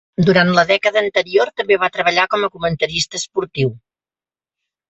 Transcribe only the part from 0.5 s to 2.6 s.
la dècada anterior també va treballar com a